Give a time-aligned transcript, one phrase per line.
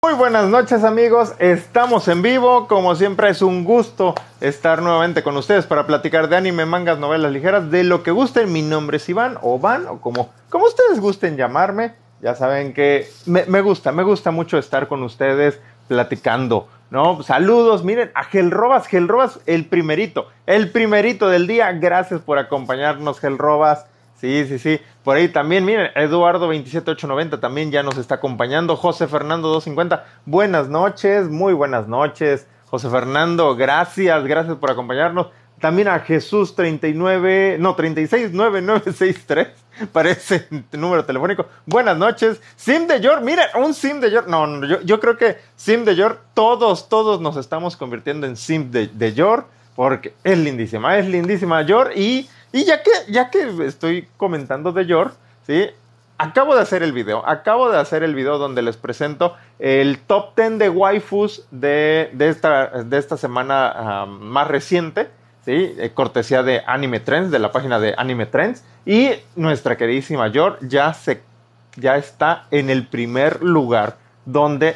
[0.00, 5.36] Muy buenas noches amigos, estamos en vivo, como siempre es un gusto estar nuevamente con
[5.36, 8.52] ustedes para platicar de anime, mangas, novelas ligeras, de lo que gusten.
[8.52, 11.94] Mi nombre es Iván o Van o como, como ustedes gusten llamarme.
[12.22, 15.58] Ya saben que me, gusta, me gusta mucho estar con ustedes
[15.88, 16.68] platicando.
[16.90, 17.24] ¿no?
[17.24, 21.72] Saludos, miren, a Gelrobas, Gelrobas, el primerito, el primerito del día.
[21.72, 23.86] Gracias por acompañarnos, Gelrobas.
[24.20, 24.80] Sí, sí, sí.
[25.04, 28.76] Por ahí también, miren, Eduardo 27890 también ya nos está acompañando.
[28.76, 32.48] José Fernando 250, buenas noches, muy buenas noches.
[32.66, 35.28] José Fernando, gracias, gracias por acompañarnos.
[35.60, 39.48] También a Jesús 39, no, 369963,
[39.92, 41.46] parece número telefónico.
[41.66, 42.40] Buenas noches.
[42.56, 44.26] Sim de York, miren, un Sim de York.
[44.28, 48.36] No, no yo, yo, creo que Sim de York, todos, todos nos estamos convirtiendo en
[48.36, 49.46] Sim de, de York,
[49.78, 54.86] porque es lindísima, es lindísima York y y ya que, ya que estoy comentando de
[54.86, 55.12] Yor,
[55.46, 55.66] ¿sí?
[56.16, 60.34] Acabo de hacer el video, acabo de hacer el video donde les presento el top
[60.34, 65.08] 10 de waifus de, de, esta, de esta semana más reciente,
[65.44, 65.74] ¿sí?
[65.78, 68.64] Eh, cortesía de Anime Trends, de la página de Anime Trends.
[68.84, 71.22] Y nuestra queridísima Yor ya, se,
[71.76, 74.74] ya está en el primer lugar, donde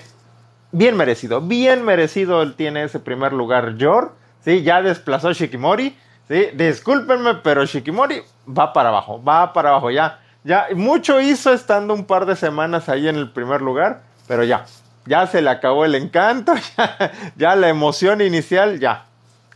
[0.70, 4.12] bien merecido, bien merecido él tiene ese primer lugar Yor,
[4.44, 4.62] ¿sí?
[4.62, 5.96] Ya desplazó a Shikimori
[6.28, 10.20] Sí, discúlpenme, pero Shikimori va para abajo, va para abajo ya.
[10.44, 14.64] Ya mucho hizo estando un par de semanas ahí en el primer lugar, pero ya,
[15.06, 19.04] ya se le acabó el encanto, ya, ya la emoción inicial, ya.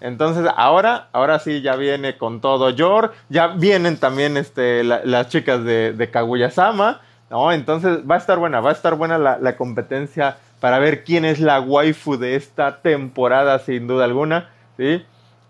[0.00, 5.28] Entonces ahora, ahora sí ya viene con todo Yor, ya vienen también este, la, las
[5.28, 7.00] chicas de, Kaguya-sama,
[7.30, 7.52] ¿no?
[7.52, 11.40] Entonces va a estar buena, va a estar buena la competencia para ver quién es
[11.40, 15.04] la waifu de esta temporada, sin duda alguna, ¿sí?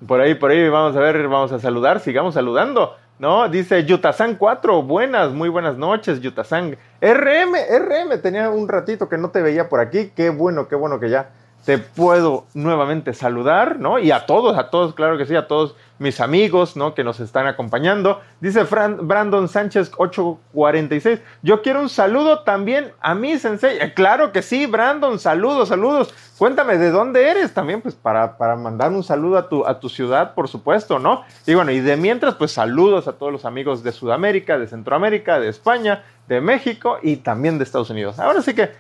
[0.06, 2.96] Por ahí, por ahí, vamos a ver, vamos a saludar, sigamos saludando.
[3.19, 3.48] ¿No?
[3.48, 6.77] Dice Yutasan 4, buenas, muy buenas noches, Yutasan.
[7.00, 11.00] RM, RM, tenía un ratito que no te veía por aquí, qué bueno, qué bueno
[11.00, 11.30] que ya
[11.64, 13.98] te puedo nuevamente saludar, ¿no?
[13.98, 16.94] Y a todos, a todos, claro que sí, a todos mis amigos, ¿no?
[16.94, 18.21] Que nos están acompañando.
[18.41, 21.21] Dice Fran, Brandon Sánchez 846.
[21.43, 23.78] Yo quiero un saludo también a mí, Sensei.
[23.78, 26.15] Eh, claro que sí, Brandon, saludos, saludos.
[26.38, 29.88] Cuéntame de dónde eres también, pues para, para mandar un saludo a tu, a tu
[29.88, 31.25] ciudad, por supuesto, ¿no?
[31.47, 35.41] Y bueno, y de mientras, pues saludos a todos los amigos de Sudamérica, de Centroamérica,
[35.41, 38.19] de España, de México y también de Estados Unidos.
[38.19, 38.71] Ahora sí que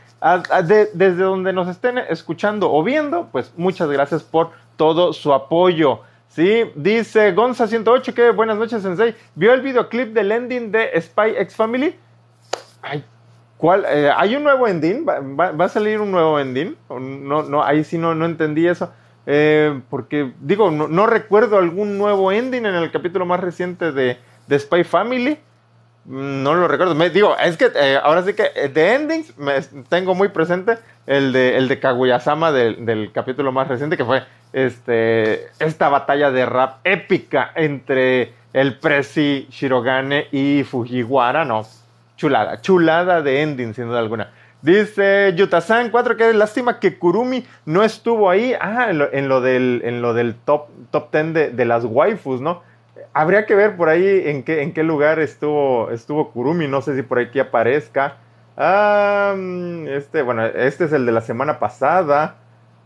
[0.64, 6.00] desde donde nos estén escuchando o viendo, pues muchas gracias por todo su apoyo.
[6.36, 9.14] Sí, dice Gonza108 que buenas noches, Sensei.
[9.34, 11.96] ¿Vio el videoclip del ending de Spy X Family?
[12.82, 13.02] Ay,
[13.56, 13.86] ¿cuál?
[13.88, 15.06] Eh, ¿Hay un nuevo ending?
[15.08, 16.76] ¿Va, ¿Va, va, a salir un nuevo ending?
[16.90, 18.92] No, no, ahí sí no, no entendí eso.
[19.24, 24.18] Eh, porque, digo, no, no, recuerdo algún nuevo ending en el capítulo más reciente de,
[24.46, 25.38] de Spy Family.
[26.06, 26.94] No lo recuerdo.
[26.94, 31.32] Me, digo, es que eh, ahora sí que de endings me tengo muy presente el
[31.32, 34.22] de, el de Kaguya-sama del, del capítulo más reciente que fue
[34.52, 41.66] este, esta batalla de rap épica entre el Prezi Shirogane y Fujiwara, no,
[42.16, 44.30] chulada, chulada de ending sin duda alguna.
[44.62, 49.40] Dice Yutasan 4 que lástima que Kurumi no estuvo ahí, ah, en lo, en lo
[49.40, 52.62] del, en lo del top, top 10 de, de, las waifus, ¿no?
[53.16, 56.94] Habría que ver por ahí en qué, en qué lugar estuvo, estuvo Kurumi, no sé
[56.94, 58.18] si por aquí aparezca.
[58.58, 59.34] Ah,
[59.88, 62.34] este, bueno, este es el de la semana pasada.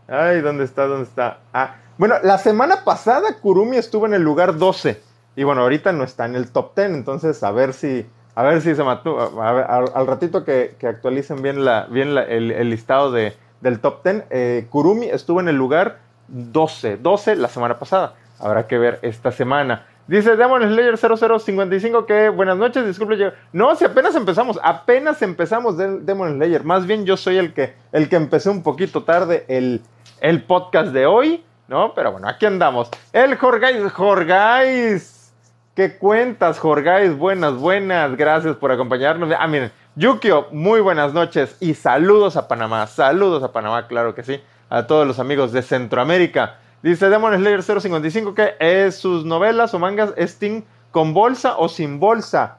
[0.07, 0.85] Ay, ¿dónde está?
[0.85, 1.39] ¿Dónde está?
[1.51, 5.01] Ah, bueno, la semana pasada Kurumi estuvo en el lugar 12.
[5.35, 6.91] Y bueno, ahorita no está en el top 10.
[6.91, 8.05] Entonces, a ver si.
[8.33, 9.41] A ver si se mató.
[9.41, 14.23] Al, ratito que, que, actualicen bien, la, bien el, listado de, del top 10.
[14.29, 15.97] Eh, Kurumi estuvo en el lugar
[16.29, 16.99] 12.
[16.99, 18.15] 12 la semana pasada.
[18.39, 19.87] Habrá que ver esta semana.
[20.11, 23.31] Dice Demon Slayer 0055 que buenas noches, disculpe.
[23.53, 26.65] No, si apenas empezamos, apenas empezamos de Demon Slayer.
[26.65, 29.79] Más bien yo soy el que, el que empecé un poquito tarde el,
[30.19, 31.93] el podcast de hoy, ¿no?
[31.93, 32.89] Pero bueno, aquí andamos.
[33.13, 35.33] El Jorgais, Jorgais.
[35.77, 37.17] ¿Qué cuentas, Jorgais?
[37.17, 38.17] Buenas, buenas.
[38.17, 39.33] Gracias por acompañarnos.
[39.39, 42.85] Ah, miren, Yukio, muy buenas noches y saludos a Panamá.
[42.87, 44.43] Saludos a Panamá, claro que sí.
[44.69, 46.57] A todos los amigos de Centroamérica.
[46.83, 50.39] Dice Demon Slayer 055 que es sus novelas o mangas es
[50.91, 52.57] con bolsa o sin bolsa.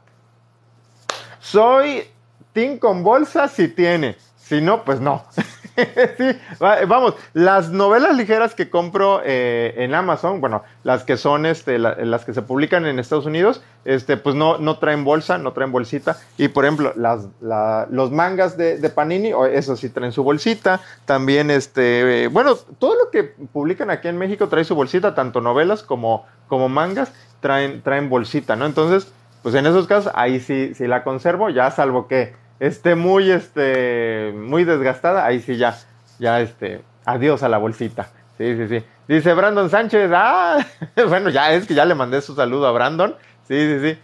[1.41, 2.05] Soy
[2.53, 4.17] Team con bolsa si tiene.
[4.37, 5.25] Si no, pues no.
[6.19, 11.79] sí, vamos, las novelas ligeras que compro eh, en Amazon, bueno, las que son este,
[11.79, 15.53] la, las que se publican en Estados Unidos, este, pues no, no traen bolsa, no
[15.53, 16.19] traen bolsita.
[16.37, 20.81] Y por ejemplo, las, la, los mangas de, Panini, eso sí traen su bolsita.
[21.05, 25.41] También, este, eh, bueno, todo lo que publican aquí en México trae su bolsita, tanto
[25.41, 28.67] novelas como, como mangas traen, traen bolsita, ¿no?
[28.67, 33.31] Entonces, pues en esos casos, ahí sí, sí la conservo, ya salvo que esté muy,
[33.31, 35.77] este, muy desgastada, ahí sí ya,
[36.21, 38.11] ya, este, adiós a la bolsita.
[38.39, 38.85] Sí, sí, sí.
[39.09, 40.65] Dice Brandon Sánchez, ah,
[41.09, 43.17] bueno, ya es que ya le mandé su saludo a Brandon.
[43.49, 43.99] Sí, sí, sí.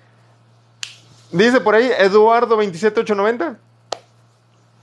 [1.31, 3.59] Dice por ahí Eduardo 27890.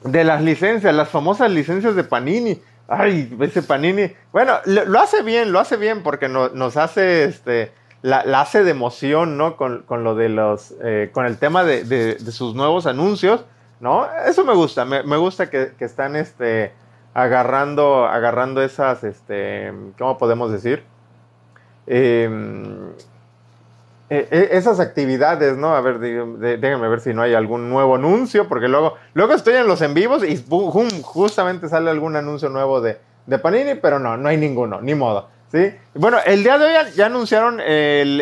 [0.06, 2.62] De las licencias, las famosas licencias de Panini.
[2.88, 4.14] Ay, ese Panini.
[4.32, 7.74] Bueno, lo, hace bien, lo hace bien porque nos hace, este,
[8.04, 9.58] la, hace de emoción, ¿no?
[9.58, 13.44] Con, lo de los, eh, con el tema de, sus nuevos anuncios,
[13.86, 14.08] ¿no?
[14.26, 16.74] Eso me gusta, me, gusta que, están, este,
[17.14, 20.84] agarrando, agarrando esas, este, ¿cómo podemos decir?
[21.86, 22.28] Eh,
[24.10, 25.76] eh, eh, esas actividades, ¿no?
[25.76, 29.68] A ver, déjenme ver si no hay algún nuevo anuncio, porque luego, luego estoy en
[29.68, 30.44] los en vivos y
[31.04, 32.98] justamente sale algún anuncio nuevo de,
[33.38, 35.30] Panini, pero no, no hay ninguno, ni modo.
[35.52, 35.76] ¿sí?
[35.94, 37.62] Bueno, el día de hoy ya, anunciaron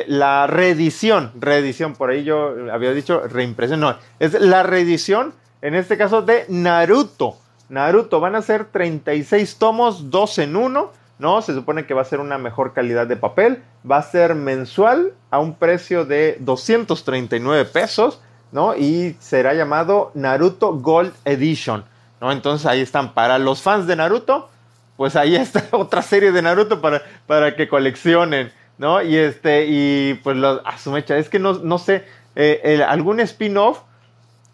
[0.07, 5.33] la reedición, reedición, por ahí yo había dicho reimpresión, no, es la reedición,
[5.63, 7.38] en este caso de Naruto.
[7.69, 11.42] Naruto, van a ser 36 tomos, 2 en 1 ¿no?
[11.42, 15.13] Se supone que va a ser una mejor calidad de papel, va a ser mensual
[15.31, 18.21] a un precio de 239 pesos,
[18.51, 18.75] ¿no?
[18.75, 21.86] Y será llamado Naruto Gold Edition,
[22.19, 22.31] ¿no?
[22.31, 24.50] Entonces ahí están, para los fans de Naruto,
[24.98, 29.01] pues ahí está otra serie de Naruto para, para que coleccionen, ¿no?
[29.01, 32.06] Y este, y pues a su mecha, es que no, no sé,
[32.36, 33.80] eh, algún spin-off,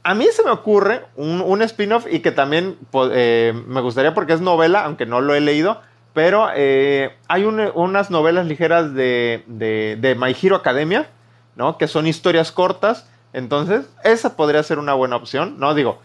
[0.03, 2.77] a mí se me ocurre un, spin-off y que también
[3.11, 5.81] eh, me gustaría porque es novela, aunque no lo he leído,
[6.13, 11.07] pero eh, hay unas novelas ligeras de, de, My Hero Academia,
[11.55, 11.77] ¿no?
[11.77, 13.09] Que son historias cortas.
[13.33, 15.75] Entonces, esa podría ser una buena opción, ¿no?
[15.75, 15.99] Digo,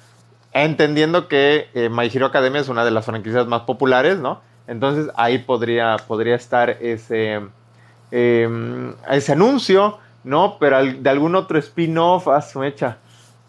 [0.53, 4.41] entendiendo que eh, My Hero Academia es una de las franquicias más populares, ¿no?
[4.67, 7.41] Entonces, ahí podría, podría estar ese,
[8.11, 10.59] em, ese anuncio, ¿no?
[10.59, 12.99] Pero de algún otro spin-off, a su mecha.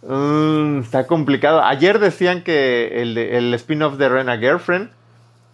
[0.08, 1.64] Mm, está complicado.
[1.64, 4.92] Ayer decían que el, el spin-off de Rena Girlfriend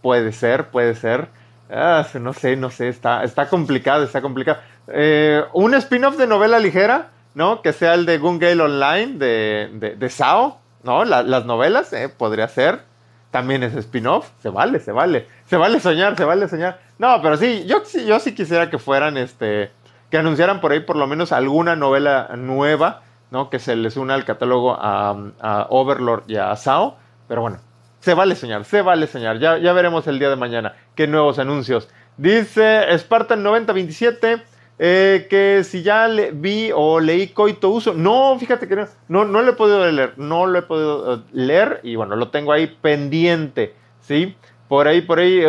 [0.02, 1.28] Puede ser, puede ser.
[1.70, 4.60] Ah, no sé, no sé, está, está complicado, está complicado.
[4.88, 7.62] Eh, un spin-off de novela ligera, ¿no?
[7.62, 11.06] Que sea el de Gun Gale Online de, de, Sao, ¿no?
[11.06, 12.82] las novelas, eh, podría ser.
[13.30, 15.28] También es spin-off, se vale, se vale.
[15.46, 16.82] Se vale soñar, se vale soñar.
[16.98, 19.72] No, pero sí, yo, yo sí quisiera que fueran, este,
[20.10, 23.50] que anunciaran por ahí por lo menos alguna novela nueva, ¿no?
[23.50, 26.98] Que se les una al catálogo a, Overlord y a Sao.
[27.28, 27.58] Pero bueno,
[28.00, 29.40] se vale soñar, se vale soñar.
[29.40, 31.90] Ya, ya veremos el día de mañana qué nuevos anuncios.
[32.18, 34.44] Dice Spartan 9027
[34.84, 37.94] eh, que si ya le, vi o leí Coito Uso.
[37.94, 40.14] No, fíjate que no, no, no lo he podido leer.
[40.18, 43.76] No lo he podido eh, leer y bueno, lo tengo ahí pendiente.
[44.02, 44.36] ¿Sí?
[44.68, 45.44] Por ahí, por ahí.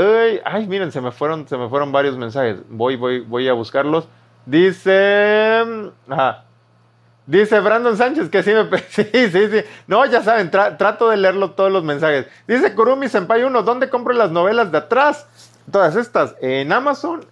[0.44, 2.58] Ay, miren, se me fueron, se me fueron varios mensajes.
[2.69, 4.06] Voy, voy, voy a buscarlos.
[4.46, 5.62] Dice.
[6.08, 6.44] Ajá.
[7.26, 8.64] Dice Brandon Sánchez que sí me...
[8.88, 9.64] Sí, sí, sí.
[9.86, 12.26] No, ya saben, trato de leerlo todos los mensajes.
[12.48, 15.26] Dice Kurumi Senpai 1, ¿dónde compro las novelas de atrás?
[15.70, 17.24] Todas estas en Amazon.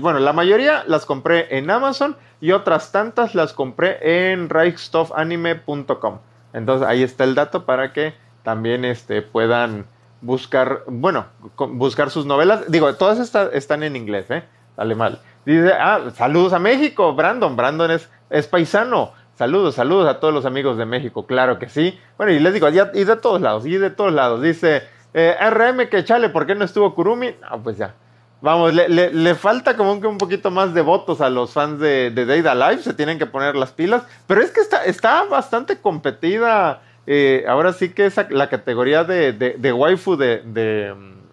[0.00, 6.18] bueno, la mayoría las compré en Amazon y otras tantas las compré en reichstoffanime.com.
[6.52, 9.86] Entonces ahí está el dato para que también este, puedan
[10.20, 11.26] buscar, bueno,
[11.56, 12.70] buscar sus novelas.
[12.70, 14.42] Digo, todas estas están en inglés, ¿eh?
[14.76, 15.20] Dale mal.
[15.44, 17.56] Dice, ah, saludos a México, Brandon.
[17.56, 19.12] Brandon es, es paisano.
[19.38, 21.96] Saludos, saludos a todos los amigos de México, claro que sí.
[22.16, 24.42] Bueno, y les digo, y de todos lados, y de todos lados.
[24.42, 24.82] Dice,
[25.14, 27.36] eh, RM que chale, ¿por qué no estuvo Kurumi?
[27.48, 27.94] Ah, pues ya.
[28.40, 32.26] Vamos, le, falta como que un poquito más de votos a los fans de, de
[32.26, 34.02] Data Live, se tienen que poner las pilas.
[34.26, 36.82] Pero es que está, está bastante competida.
[37.06, 40.42] Eh, ahora sí que es la categoría de, de, waifu de,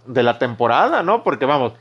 [0.05, 1.23] de, la temporada, ¿no?
[1.23, 1.73] Porque vamos,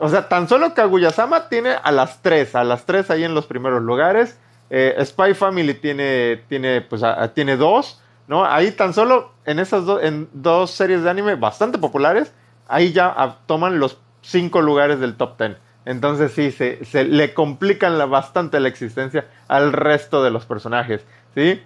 [0.00, 3.46] o sea, tan solo Kaguya-sama tiene a las tres, a las tres ahí en los
[3.46, 4.40] primeros lugares.
[4.70, 7.02] Eh, Spy Family tiene, tiene, pues,
[7.34, 8.44] tiene dos, ¿no?
[8.44, 12.32] Ahí tan solo en esas en dos series de anime bastante populares,
[12.68, 15.56] ahí ya toman los cinco lugares del top ten.
[15.84, 21.62] Entonces sí, se, se le complican bastante la existencia al resto de los personajes, ¿sí?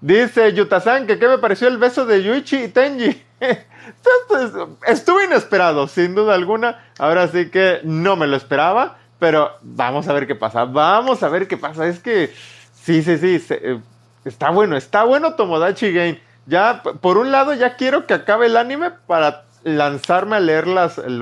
[0.00, 3.22] Dice Yutasan que qué me pareció el beso de Yuichi y Tenji.
[4.86, 6.78] Estuvo inesperado, sin duda alguna.
[6.98, 8.98] Ahora sí que no me lo esperaba.
[9.20, 10.64] Pero vamos a ver qué pasa.
[10.64, 11.86] Vamos a ver qué pasa.
[11.86, 12.32] Es que
[12.72, 13.40] sí, sí, sí.
[13.50, 13.78] Eh,
[14.24, 16.20] está bueno, está bueno Tomodachi Game.
[16.46, 20.64] Ya, por un lado, ya quiero que acabe el anime para lanzarme a leer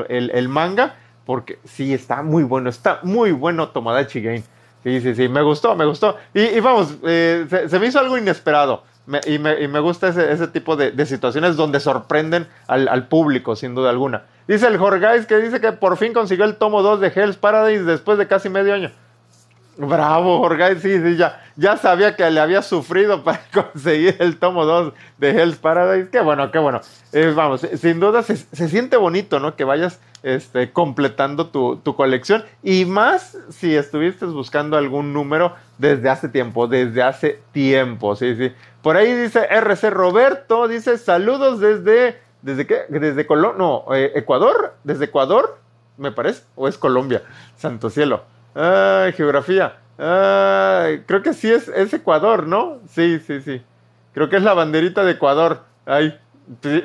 [0.08, 0.94] el, manga.
[1.26, 2.70] Porque sí, está muy bueno.
[2.70, 4.44] Está muy bueno Tomodachi Game.
[4.84, 5.28] Sí, sí, sí.
[5.28, 6.16] Me gustó, me gustó.
[6.32, 8.84] Y, vamos, eh, se, me hizo algo inesperado.
[9.26, 13.08] Y, me, y, me, gusta ese, ese tipo de, de, situaciones donde sorprenden al, al
[13.08, 14.24] público, sin duda alguna.
[14.46, 17.84] Dice el Jorgais que dice que por fin consiguió el tomo 2 de Hell's Paradise
[17.84, 18.90] después de casi medio año.
[19.78, 24.64] Bravo, Jorge, sí, sí, ya, ya sabía que le había sufrido para conseguir el tomo
[24.64, 26.10] 2 de Hell's Paradise.
[26.10, 26.80] Qué bueno, qué bueno.
[27.12, 29.54] Eh, vamos, sin duda se, siente bonito, ¿no?
[29.54, 36.10] Que vayas este, completando tu, tu, colección y más si estuviste buscando algún número desde
[36.10, 38.52] hace tiempo, desde hace tiempo, sí, sí.
[38.88, 42.86] Por ahí dice RC Roberto, dice saludos desde, ¿desde qué?
[42.88, 43.26] Desde
[43.58, 45.58] no, eh, Ecuador, desde Ecuador,
[45.98, 47.20] me parece, o es Colombia,
[47.54, 48.22] santo cielo.
[48.54, 49.76] Geografía.
[49.98, 52.78] Creo que sí es, es Ecuador, ¿no?
[52.88, 53.62] Sí, sí, sí.
[54.14, 55.64] Creo que es la banderita de Ecuador.
[55.84, 56.18] Ay,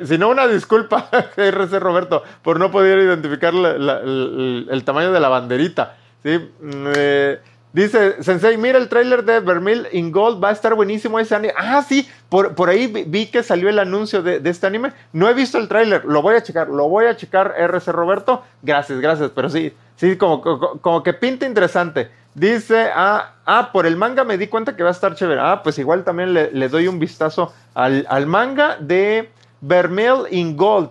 [0.04, 1.08] si, no, una disculpa,
[1.38, 5.96] RC Roberto, por no poder identificar el, tamaño de la banderita.
[6.22, 6.36] ¿sí?
[6.60, 7.40] Mm, eh,
[7.74, 11.52] dice, Sensei, mira el tráiler de Vermil in Gold, va a estar buenísimo ese anime.
[11.58, 14.92] Ah, sí, por, por ahí vi, que salió el anuncio de, de, este anime.
[15.12, 18.42] No he visto el tráiler, lo voy a checar, lo voy a checar, RC Roberto.
[18.62, 20.40] Gracias, gracias, pero sí, Sí, como,
[20.80, 22.10] como, que pinta interesante.
[22.34, 25.40] Dice, ah, ah, por el manga me di cuenta que va a estar chévere.
[25.40, 30.90] Ah, pues igual también le, doy un vistazo al, manga de Vermeil in Gold.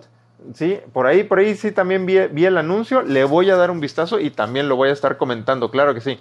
[0.53, 3.01] Sí, por ahí, por ahí sí también vi, el anuncio.
[3.01, 6.01] Le voy a dar un vistazo y también lo voy a estar comentando, claro que
[6.01, 6.19] sí.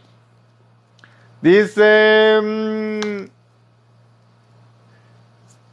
[1.43, 2.41] Dice.
[2.43, 2.93] Mmm,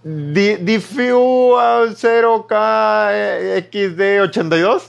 [0.01, 4.81] Diffuse 0KXD82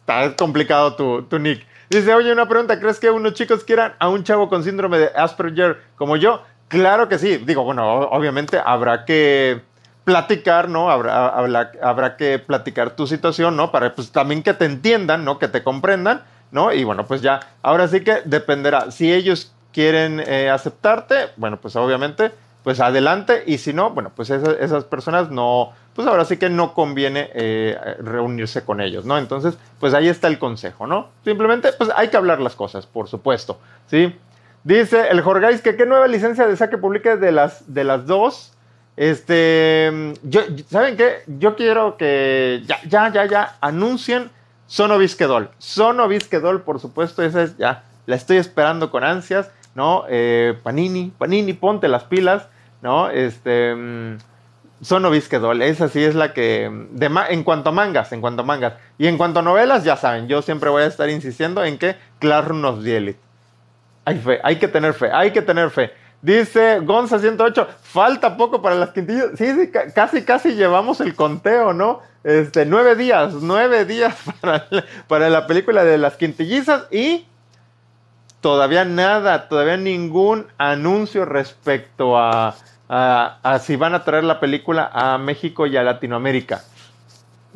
[0.00, 1.66] está complicado tu, tu nick.
[1.90, 5.10] Dice, oye, una pregunta, ¿crees que unos chicos quieran a un chavo con síndrome de
[5.14, 6.42] Asperger como yo?
[6.68, 7.36] Claro que sí.
[7.36, 9.60] Digo, bueno, obviamente habrá que
[10.04, 10.90] platicar, ¿no?
[10.90, 13.70] Habrá, habrá, que platicar tu situación, ¿no?
[13.70, 15.38] Para pues también que te entiendan, ¿no?
[15.38, 16.72] Que te comprendan, ¿no?
[16.72, 18.90] Y bueno, pues ya, ahora sí que dependerá.
[18.90, 22.32] Si ellos quieren eh, aceptarte, bueno, pues obviamente,
[22.64, 23.42] pues adelante.
[23.46, 27.76] Y si no, bueno, pues esas, personas no, pues ahora sí que no conviene eh,
[27.98, 29.18] reunirse con ellos, ¿no?
[29.18, 31.10] Entonces, pues ahí está el consejo, ¿no?
[31.24, 33.58] Simplemente, pues hay que hablar las cosas, por supuesto,
[33.90, 34.16] ¿sí?
[34.64, 38.54] Dice el Jorgais que qué nueva licencia de saque publique de las, de las dos.
[38.96, 40.40] Este, yo,
[40.70, 41.16] ¿saben qué?
[41.26, 44.30] Yo quiero que ya, ya, ya, ya anuncien
[44.68, 45.50] Sono Visquedol.
[45.58, 50.04] Sono Visquedol, por supuesto, esa es ya, la estoy esperando con ansias, ¿no?
[50.08, 52.48] Eh, Panini, Panini, ponte las pilas,
[52.82, 53.10] ¿no?
[53.10, 53.74] Este...
[53.74, 54.16] Mm,
[55.10, 56.70] Visquedol, esa sí es la que.
[56.90, 58.74] De en cuanto a mangas, en cuanto a mangas.
[58.98, 61.96] Y en cuanto a novelas, ya saben, yo siempre voy a estar insistiendo en que
[62.18, 63.16] Clark nos dielit.
[64.04, 65.92] Hay fe, hay que tener fe, hay que tener fe.
[66.20, 69.30] Dice Gonza 108, falta poco para las quintillas.
[69.36, 72.00] Sí, sí, casi, casi llevamos el conteo, ¿no?
[72.22, 74.66] Este, nueve días, nueve días para,
[75.08, 77.26] para la película de las quintillizas y
[78.40, 82.54] todavía nada, todavía ningún anuncio respecto a
[83.60, 86.62] si van a traer la película a México y a Latinoamérica.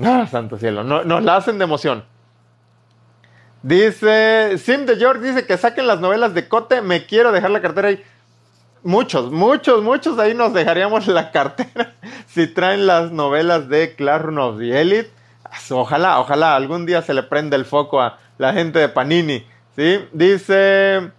[0.02, 2.04] Ah, santo cielo, no, nos la hacen de emoción.
[3.62, 7.60] Dice, Sim de York dice que saquen las novelas de Cote, me quiero dejar la
[7.60, 8.02] cartera ahí.
[8.82, 11.94] Muchos, muchos, muchos ahí nos dejaríamos la cartera
[12.26, 15.10] si traen las novelas de Clark of the Elite.
[15.70, 19.44] Ojalá, ojalá algún día se le prenda el foco a la gente de Panini.
[19.76, 20.08] ¿Sí?
[20.12, 21.12] Dice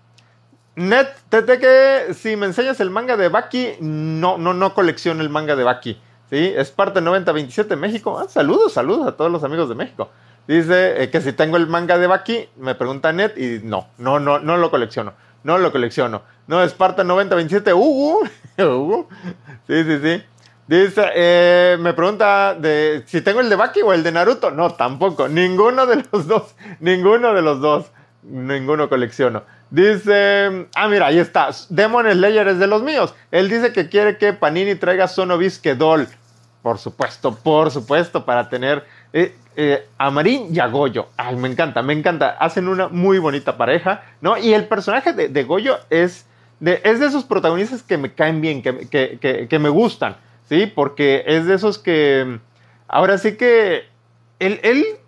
[0.76, 5.30] Net, te, que si me enseñas el manga de Baki, no, no, no colecciono el
[5.30, 6.00] manga de Baki.
[6.30, 6.54] ¿sí?
[6.56, 8.18] Es parte 9027 México.
[8.18, 10.10] Ah, saludos, saludos a todos los amigos de México.
[10.48, 14.20] Dice eh, que si tengo el manga de Baki, me pregunta Net y no, no,
[14.20, 15.14] no, no lo colecciono.
[15.44, 16.22] No lo colecciono.
[16.48, 19.08] No, Esparta 9027, uh, uh,
[19.68, 20.24] Sí, sí, sí.
[20.68, 24.52] Dice, eh, me pregunta de si tengo el de Baki o el de Naruto.
[24.52, 25.28] No, tampoco.
[25.28, 26.56] Ninguno de los dos.
[26.80, 27.92] Ninguno de los dos.
[28.24, 29.44] Ninguno colecciono.
[29.72, 31.50] Dice, ah, mira, ahí está.
[31.70, 33.16] Demon Slayer es de los míos.
[33.32, 36.08] Él dice que quiere que Panini traiga Sonovisque Doll.
[36.62, 41.08] Por supuesto, por supuesto, para tener eh, eh, a Marín y a Goyo.
[41.18, 42.38] Ay, me encanta, me encanta.
[42.40, 44.38] Hacen una muy bonita pareja, ¿no?
[44.38, 46.26] Y el personaje de, Goyo es
[46.60, 50.68] de, es de esos protagonistas que me caen bien, que, que me gustan, ¿sí?
[50.68, 52.40] Porque es de esos que.
[52.88, 53.86] Ahora sí que.
[54.38, 54.60] Él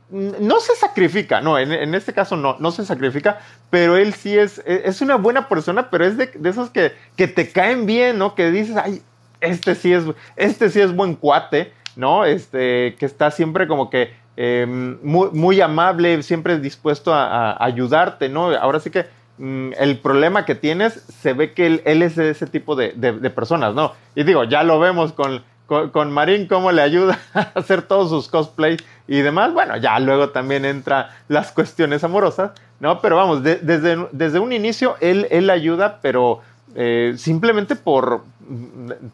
[0.10, 4.60] no se sacrifica, no, en, este caso no, no se sacrifica, pero él sí es,
[4.66, 8.36] e, es una buena persona, pero es de, esos que, que, te caen bien, ¿no?
[8.36, 9.02] Que dices, ay,
[9.42, 10.04] este sí es,
[10.36, 12.26] este sí es buen cuate, ¿no?
[12.26, 18.56] Este, que está siempre como que em, muy, muy, amable, siempre dispuesto a, ayudarte, ¿no?
[18.56, 19.06] Ahora sí que
[19.38, 23.30] mm, el problema que tienes, se ve que él, es de ese tipo de, de,
[23.30, 23.94] personas, ¿no?
[24.16, 28.28] Y digo, ya lo vemos con con, Marín, cómo le ayuda a hacer todos sus
[28.28, 29.54] cosplays y demás.
[29.54, 33.02] Bueno, ya luego también entra las cuestiones amorosas, ¿no?
[33.02, 36.42] Pero vamos, desde, desde un inicio él, él ayuda, pero
[36.76, 38.24] eh, simplemente por,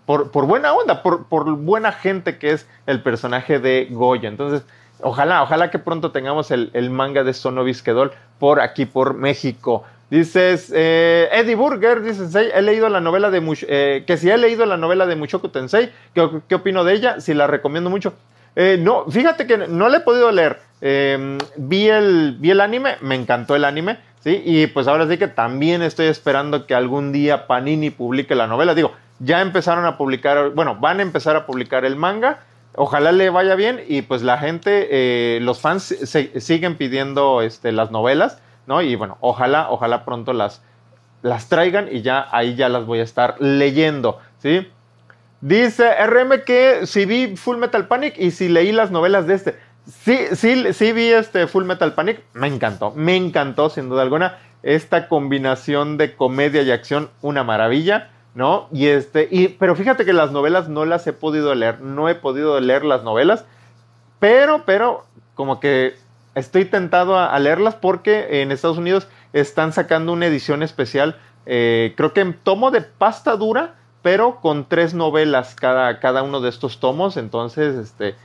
[0.05, 4.29] por, buena onda, por, por, buena gente que es el personaje de Goya.
[4.29, 4.63] Entonces,
[5.01, 9.83] ojalá, ojalá que pronto tengamos el, manga de Sonovisquedol por aquí, por México.
[10.09, 14.37] Dices, eh, Eddie Burger, dice Sensei, he leído la novela de eh, que si he
[14.37, 17.21] leído la novela de Mushoku Tensei, ¿qué, qué opino de ella?
[17.21, 18.13] Si la recomiendo mucho.
[18.55, 20.61] Eh, no, fíjate que no la he podido leer.
[20.81, 24.41] Em, vi, el, vi el anime, me encantó el anime, ¿sí?
[24.43, 28.73] Y pues ahora sí que también estoy esperando que algún día Panini publique la novela.
[28.73, 32.39] Digo, ya empezaron a publicar, bueno, van a empezar a publicar el manga.
[32.73, 35.95] Ojalá le vaya bien y pues la gente, los fans
[36.37, 38.39] siguen pidiendo este, las novelas.
[38.81, 40.61] Y bueno, ojalá, ojalá pronto las,
[41.21, 44.67] las traigan y ya ahí ya las voy a estar leyendo, ¿sí?
[45.41, 49.59] Dice RM que si vi Full Metal Panic y si leí las novelas de este.
[49.85, 54.37] Sí, sí, sí vi este Full Metal Panic, me encantó, me encantó sin duda alguna
[54.61, 58.67] esta combinación de comedia y acción, una maravilla, ¿no?
[58.71, 62.15] Y este, y, pero fíjate que las novelas no las he podido leer, no he
[62.15, 63.45] podido leer las novelas,
[64.19, 65.95] pero, pero, como que
[66.39, 72.13] estoy tentado a, leerlas porque en Estados Unidos están sacando una edición especial, eh, creo
[72.13, 76.79] que en tomo de pasta dura, pero con tres novelas cada, cada uno de estos
[76.79, 78.15] tomos, entonces este,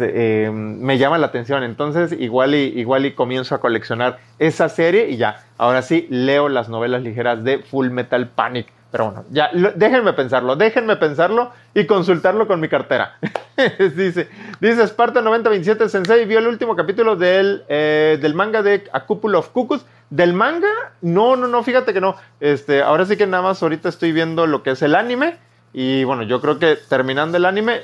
[0.00, 5.08] eh, me llama la atención, entonces igual y, igual y comienzo a coleccionar esa serie
[5.10, 8.77] y ya, ahora sí leo las novelas ligeras de Full Metal Panic.
[8.90, 13.18] Pero bueno, ya, déjenme pensarlo, déjenme pensarlo y consultarlo con mi cartera.
[13.96, 14.30] dice,
[14.60, 19.36] dice Sparta 9027 Sensei vio el último capítulo del, eh, del manga de A Couple
[19.36, 19.84] of Cuckoos.
[20.08, 20.68] ¿Del manga?
[21.02, 22.16] No, no, no, fíjate que no.
[22.40, 25.36] Este, ahora sí que nada más ahorita estoy viendo lo que es el anime.
[25.74, 27.82] Y bueno, yo creo que terminando el anime,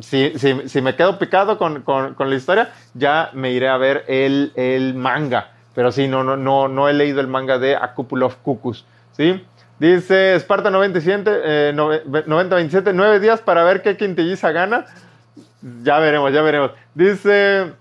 [0.00, 3.76] si, si, si me quedo picado con, con, con, la historia, ya me iré a
[3.76, 5.52] ver el, el manga.
[5.72, 8.84] Pero sí, no, no, no, no he leído el manga de A Couple of Cuckoos.
[9.12, 9.40] ¿Sí?
[9.78, 14.86] Dice Esparta 97, eh, 90-27, nueve días para ver qué quintilliza gana.
[15.82, 16.70] Ya veremos, ya veremos.
[16.94, 17.72] Dice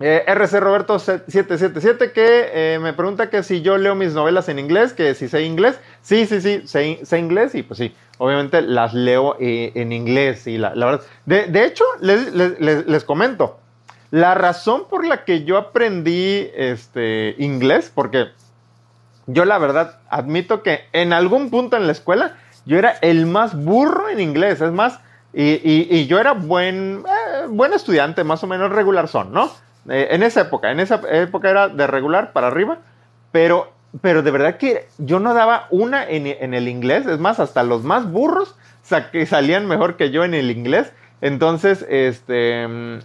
[0.00, 4.60] eh, RC Roberto 777 que eh, me pregunta que si yo leo mis novelas en
[4.60, 5.80] inglés, que si sé inglés.
[6.02, 10.46] Sí, sí, sí, sé, inglés y pues sí, obviamente las leo eh, en inglés.
[10.46, 13.58] Y la, verdad, de, hecho, les, les, comento,
[14.12, 18.28] la razón por la que yo aprendí este, inglés, porque
[19.28, 22.36] yo la verdad admito que en algún punto en la escuela
[22.66, 24.98] yo era el más burro en inglés, es más,
[25.32, 29.50] y, yo era buen, eh, buen estudiante, más o menos regular son, ¿no?
[29.88, 32.78] Eh, en esa época, en esa época era de regular para arriba,
[33.30, 37.40] pero, pero de verdad que yo no daba una en, en el inglés, es más,
[37.40, 43.00] hasta los más burros salían mejor que yo en el inglés, entonces, este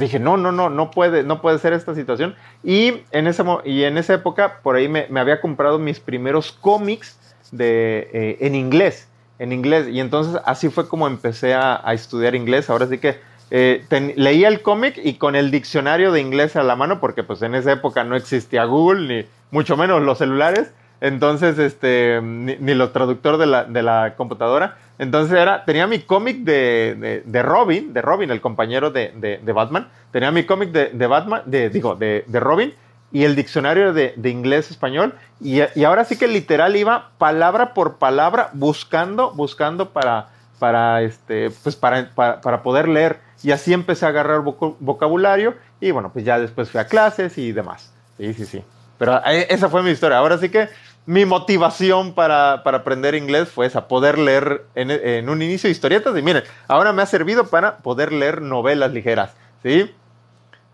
[0.00, 2.34] dije, no, no, no, no puede, no puede ser esta situación.
[2.62, 7.18] Y en, ese, y en esa época, por ahí me, había comprado mis primeros cómics
[7.50, 9.88] de, eh, en inglés, en inglés.
[9.88, 12.68] Y entonces así fue como empecé a, estudiar inglés.
[12.68, 13.18] Ahora sí que
[13.50, 13.84] eh,
[14.16, 17.54] leía el cómic y con el diccionario de inglés a la mano, porque pues en
[17.54, 20.72] esa época no existía Google, ni mucho menos los celulares.
[21.00, 24.78] Entonces, este, ni, los traductor de la, de la computadora.
[24.98, 29.88] Entonces era, tenía mi cómic de, de, Robin, de Robin, el compañero de, Batman.
[30.10, 32.72] Tenía mi cómic de, Batman, de, digo, de, Robin
[33.12, 35.14] y el diccionario de, inglés-español.
[35.40, 40.28] Y, y, ahora sí que literal iba palabra por palabra buscando, buscando para,
[40.58, 43.18] para, este, pues para, para poder leer.
[43.42, 47.52] Y así empecé a agarrar vocabulario y bueno, pues ya después fui a clases y
[47.52, 47.92] demás.
[48.16, 48.64] Sí, sí, sí.
[48.98, 50.18] Pero eh, esa fue mi historia.
[50.18, 50.68] Ahora sí que
[51.06, 56.42] mi motivación para, aprender inglés fue esa, poder leer en, un inicio historietas y miren,
[56.66, 59.32] ahora me ha servido para poder leer novelas ligeras,
[59.62, 59.94] ¿sí?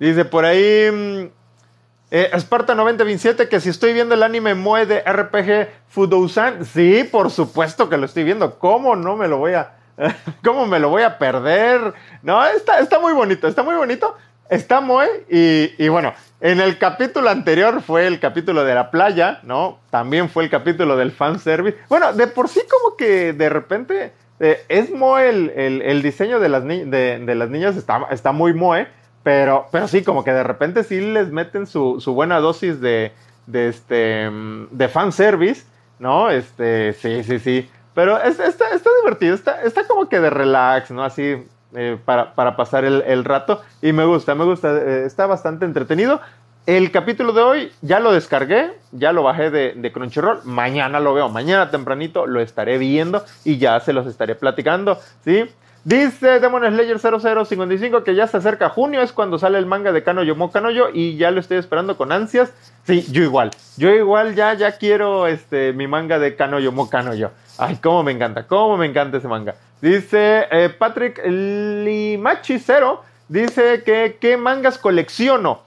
[0.00, 1.30] Dice por ahí mm,
[2.10, 7.30] eh, Sparta 9027 que si estoy viendo el anime Moe de RPG Fudousan, sí, por
[7.30, 9.76] supuesto que lo estoy viendo, ¿cómo no me lo voy a...
[10.42, 11.92] ¿Cómo me lo voy a perder?
[12.22, 14.16] No, está, está muy bonito, está muy bonito.
[14.48, 19.38] Está Moe y, y bueno, en el capítulo anterior fue el capítulo de la playa,
[19.44, 19.78] ¿no?
[19.90, 21.78] También fue el capítulo del fanservice.
[21.88, 26.64] Bueno, de por sí como que de repente eh, es Moe el, diseño de las,
[26.64, 28.88] de, las niñas, está, está muy Moe,
[29.22, 33.12] pero, pero sí, como que de repente sí les meten su, buena dosis de,
[33.46, 34.28] de, este,
[34.68, 35.64] de fanservice,
[36.00, 36.28] ¿no?
[36.28, 37.70] Este, sí, sí, sí.
[37.94, 41.04] Pero está, está divertido, está, está como que de relax, ¿no?
[41.04, 41.36] Así,
[41.74, 43.62] eh, para, pasar el, rato.
[43.80, 46.20] Y me gusta, me gusta, eh, está bastante entretenido.
[46.64, 50.44] El capítulo de hoy ya lo descargué, ya lo bajé de, Crunchyroll.
[50.44, 55.48] Mañana lo veo, mañana tempranito lo estaré viendo y ya se los estaré platicando, ¿sí?
[55.84, 60.04] Dice Demon Slayer 0055 que ya se acerca junio, es cuando sale el manga de
[60.04, 62.52] Kanoyo Mo Kanoyo y ya lo estoy esperando con ansias.
[62.84, 63.50] Sí, yo igual.
[63.76, 67.32] Yo igual ya, ya quiero este, mi manga de Kanoyo Mo Kanoyo.
[67.58, 69.56] Ay, cómo me encanta, cómo me encanta ese manga.
[69.82, 75.62] Dice eh, Patrick Limachi Cero, dice que qué mangas colecciono.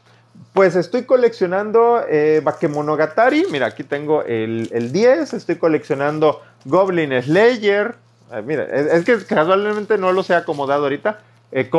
[0.53, 3.45] Pues estoy coleccionando eh, Bakemonogatari.
[3.51, 5.33] Mira, aquí tengo el, el 10.
[5.33, 7.95] Estoy coleccionando Goblin Slayer.
[8.45, 11.19] Mira, es, que casualmente no los he acomodado ahorita.
[11.51, 11.69] Eh.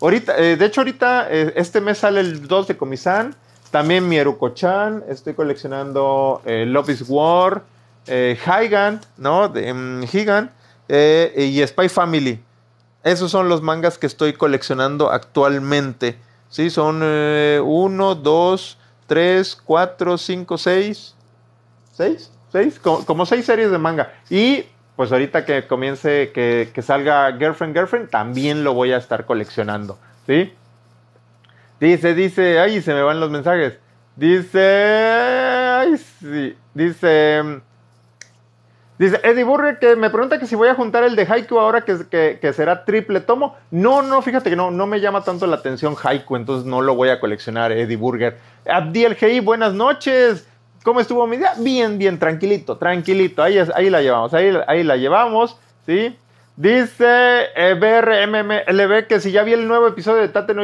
[0.00, 3.34] Ahorita, eh, de hecho, ahorita, este mes sale el 2 de Comisan.
[3.70, 5.04] También Mieruko-chan.
[5.10, 7.62] Estoy coleccionando Love is War.
[8.06, 9.50] Hygan, ¿no?
[9.50, 10.50] De, um, Higan.
[10.90, 12.40] Y Spy Family.
[13.02, 16.18] Esos son los mangas que estoy coleccionando actualmente.
[16.48, 21.14] Sí, son 1, 2, 3, 4, 5, 6.
[21.96, 22.30] ¿6?
[22.52, 22.80] ¿6?
[22.80, 24.12] Como, como 6 series de manga.
[24.28, 24.64] Y
[24.96, 29.98] pues ahorita que comience, que, que, salga Girlfriend, Girlfriend, también lo voy a estar coleccionando.
[30.26, 30.52] ¿Sí?
[31.80, 33.78] Dice, dice, ay, se me van los mensajes.
[34.14, 36.54] Dice, ay, sí.
[36.74, 37.62] Dice,
[39.00, 41.86] Dice Eddie Burger que me pregunta que si voy a juntar el de Haiku ahora
[41.86, 43.56] que, que, será triple tomo.
[43.70, 46.94] No, no, fíjate que no, no me llama tanto la atención Haiku, entonces no lo
[46.94, 48.36] voy a coleccionar, Eddie Burger.
[48.68, 50.46] Abdiel GI, buenas noches.
[50.84, 51.52] ¿Cómo estuvo mi día?
[51.56, 53.42] Bien, bien, tranquilito, tranquilito.
[53.42, 56.14] Ahí, ahí la llevamos, ahí, ahí la llevamos, ¿sí?
[56.56, 60.62] Dice eh, BRMMLB que si ya vi el nuevo episodio de Tate no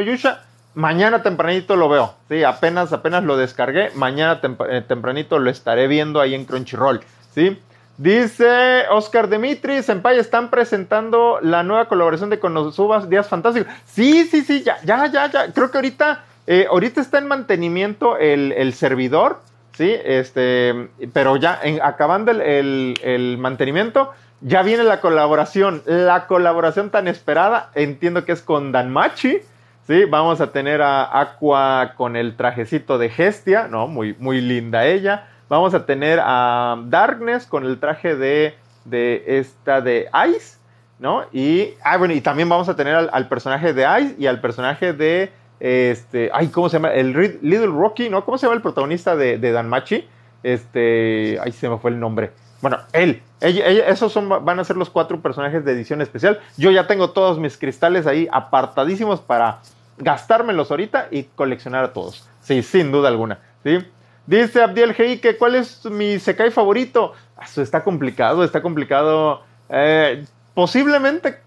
[0.75, 2.13] mañana tempranito lo veo.
[2.29, 3.89] Sí, apenas, apenas lo descargué.
[3.95, 7.01] Mañana eh, tempranito lo estaré viendo ahí en Crunchyroll,
[7.33, 7.59] ¿sí?
[7.97, 13.73] Dice Oscar Dimitri, Senpai, están presentando la nueva colaboración de Konosubas Días Fantásticos.
[13.85, 15.51] Sí, sí, sí, ya, ya, ya, ya.
[15.51, 19.41] Creo que ahorita, eh, ahorita está en mantenimiento el, el, servidor,
[19.73, 26.91] sí, este, pero ya en, acabando el, el, mantenimiento, ya viene la colaboración, la colaboración
[26.91, 27.71] tan esperada.
[27.73, 29.39] Entiendo que es con Danmachi.
[29.87, 33.87] Sí, vamos a tener a Aqua con el trajecito de Gestia, ¿no?
[33.87, 35.29] Muy, muy linda ella.
[35.49, 38.55] Vamos a tener a Darkness con el traje de,
[38.85, 40.57] de esta de Ice,
[40.99, 41.23] ¿no?
[41.31, 44.93] Y, ah, bueno, y también vamos a tener al, personaje de Ice y al personaje
[44.93, 46.91] de, este, ay, ¿cómo se llama?
[46.93, 48.25] El Little Rocky, ¿no?
[48.25, 50.07] ¿Cómo se llama el protagonista de, de Danmachi?
[50.43, 52.31] Este, ay, se me fue el nombre.
[52.61, 56.39] Bueno, él, esos son, van a ser los cuatro personajes de edición especial.
[56.57, 59.59] Yo ya tengo todos mis cristales ahí apartadísimos para
[59.97, 62.27] gastármelos ahorita y coleccionar a todos.
[62.41, 63.79] Sí, sin duda alguna, ¿sí?
[64.27, 65.21] Dice Abdiel G.
[65.21, 67.13] que cuál es mi Sekai favorito.
[67.41, 69.41] Eso está complicado, está complicado.
[69.69, 71.39] Eh, posiblemente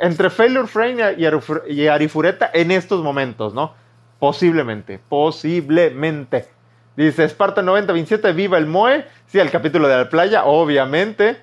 [0.00, 3.74] entre Failure Frame y, Arif y Arifureta en estos momentos, ¿no?
[4.18, 6.48] Posiblemente, posiblemente.
[6.94, 9.06] Dice Esparta 9027, viva el Moe.
[9.26, 11.38] Sí, el capítulo de la playa, obviamente.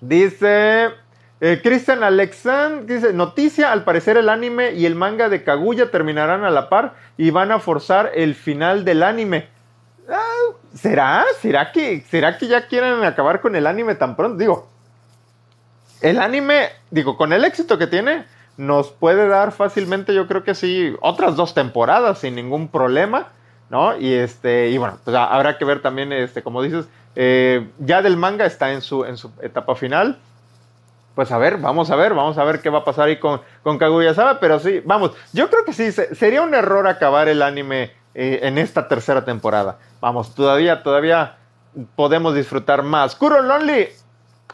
[0.00, 0.90] Dice
[1.40, 6.44] eh, Christian Alexand, dice, noticia, al parecer el anime y el manga de Kaguya terminarán
[6.44, 9.48] a la par y van a forzar el final del anime.
[10.80, 11.24] ¿Será?
[11.40, 14.38] ¿Será que, ¿Será que ya quieren acabar con el anime tan pronto?
[14.38, 14.68] Digo,
[16.00, 18.24] el anime, digo, con el éxito que tiene,
[18.56, 23.28] nos puede dar fácilmente, yo creo que sí, otras dos temporadas sin ningún problema,
[23.70, 23.98] ¿no?
[23.98, 26.86] Y este, y bueno, pues habrá que ver también, este, como dices,
[27.16, 30.18] eh, ya del manga está en su, en su etapa final.
[31.16, 33.40] Pues a ver, vamos a ver, vamos a ver qué va a pasar ahí con,
[33.64, 37.97] con Kaguya-sama, pero sí, vamos, yo creo que sí, sería un error acabar el anime
[38.14, 39.78] eh, en esta tercera temporada.
[40.00, 41.36] Vamos, todavía, todavía
[41.94, 43.14] podemos disfrutar más.
[43.14, 43.88] Kuro Lonely.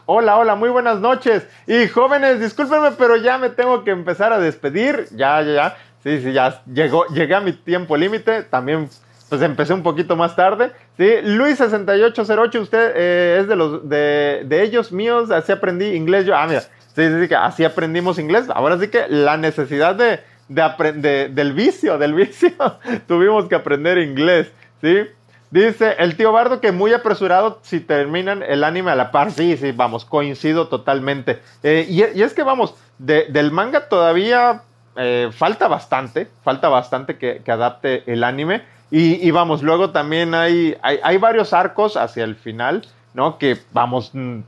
[0.07, 1.47] Hola, hola, muy buenas noches.
[1.65, 5.07] Y jóvenes, discúlpenme, pero ya me tengo que empezar a despedir.
[5.11, 5.77] Ya, ya, ya.
[6.03, 8.43] Sí, sí, ya llegó, llegué a mi tiempo límite.
[8.43, 8.87] También,
[9.29, 10.71] pues empecé un poquito más tarde.
[10.97, 15.31] Sí, Luis6808, usted eh, es de los de, de, ellos míos.
[15.31, 16.35] Así aprendí inglés yo.
[16.35, 18.45] Ah, mira, sí, sí, sí, así aprendimos inglés.
[18.53, 22.51] Ahora sí que la necesidad de, de aprender, del vicio, del vicio,
[23.07, 25.07] tuvimos que aprender inglés, ¿sí?
[25.51, 29.31] Dice el tío Bardo que muy apresurado si terminan el anime a la par.
[29.31, 31.39] Sí, sí, vamos, coincido totalmente.
[31.63, 34.63] Eh, y, y, es que vamos, de, del manga todavía
[34.97, 38.63] eh, falta bastante, falta bastante que, que adapte el anime.
[38.91, 43.37] Y, y, vamos, luego también hay, hay, hay, varios arcos hacia el final, ¿no?
[43.37, 44.39] Que vamos, mm,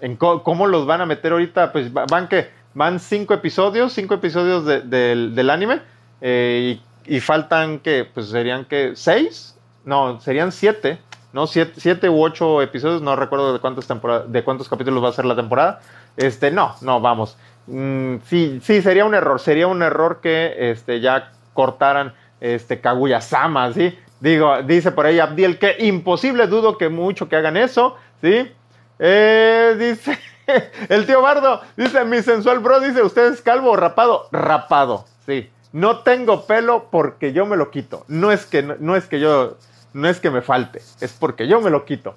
[0.00, 4.66] en cómo los van a meter ahorita, pues van que van cinco episodios, cinco episodios
[4.66, 5.80] de, de, del anime.
[6.20, 10.98] Eh, y, y, faltan que, pues serían que seis, no, serían siete,
[11.32, 11.46] ¿no?
[11.46, 15.12] Siete, siete u ocho episodios, no recuerdo de cuántas temporadas, de cuántos capítulos va a
[15.12, 15.80] ser la temporada.
[16.18, 17.38] Este, no, no, vamos.
[17.66, 23.72] Mm, sí, sí, sería un error, sería un error que este, ya cortaran este Kaguya-sama,
[23.72, 23.98] ¿sí?
[24.20, 28.50] Digo, dice por ahí Abdiel que imposible, dudo que mucho que hagan eso, ¿sí?
[28.98, 30.18] Eh, dice
[30.88, 34.28] el tío Bardo, dice mi sensual bro, dice, ¿usted es calvo o rapado?
[34.32, 35.50] Rapado, sí.
[35.72, 38.04] No tengo pelo porque yo me lo quito.
[38.08, 39.58] No es que, no, es que yo
[39.92, 42.14] no es que me falte, es porque yo me lo quito.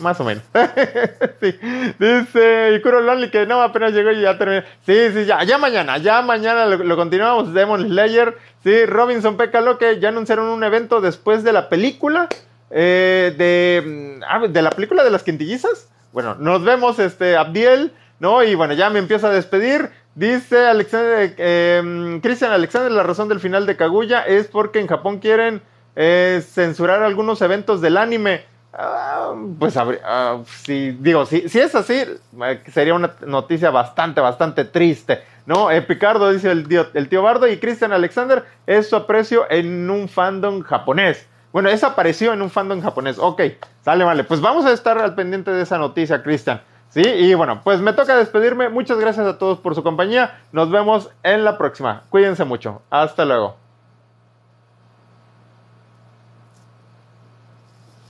[0.00, 0.44] más o menos.
[1.40, 1.58] sí.
[1.98, 4.62] Dice Ikuro Lonely que no, apenas llegó y ya terminó.
[4.84, 7.54] Sí, sí, ya, ya mañana, ya mañana lo, continuamos.
[7.54, 8.36] Demon Slayer.
[8.62, 9.50] Sí, Robinson P.
[9.78, 12.28] que ya anunciaron un evento después de la película.
[12.70, 15.88] Eh, de, ah, de la película de las quintillizas.
[16.12, 18.42] Bueno, nos vemos, este, Abdiel, ¿no?
[18.42, 19.90] Y bueno, ya me empiezo a despedir.
[20.14, 25.18] Dice Alexander, eh, Cristian Alexander, la razón del final de Kaguya es porque en Japón
[25.18, 25.62] quieren
[25.94, 28.44] eh, censurar algunos eventos del anime.
[28.72, 34.64] Ah, pues uh, si digo, si, si es así, eh, sería una noticia bastante, bastante
[34.64, 35.22] triste.
[35.46, 35.70] ¿No?
[35.70, 39.88] Eh, Picardo dice el tío, el tío Bardo y Christian Alexander es su aprecio en
[39.88, 41.26] un fandom japonés.
[41.52, 43.18] Bueno, eso apareció en un fandom japonés.
[43.18, 43.42] Ok,
[43.82, 44.24] sale, vale.
[44.24, 46.60] Pues vamos a estar al pendiente de esa noticia, Cristian.
[46.90, 48.68] Sí, y bueno, pues me toca despedirme.
[48.68, 50.40] Muchas gracias a todos por su compañía.
[50.52, 52.04] Nos vemos en la próxima.
[52.10, 52.82] Cuídense mucho.
[52.90, 53.67] Hasta luego.